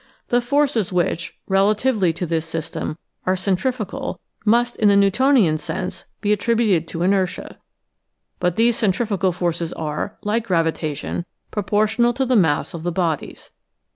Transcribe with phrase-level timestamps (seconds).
[0.29, 6.05] The forces which, relatively to this system, are cen trifugal must, in the Newtonian sense,
[6.21, 7.59] be attributed to inertia.
[8.39, 13.51] But these centrifugal forces are, like gravitation, proportional to the mass of the bodies.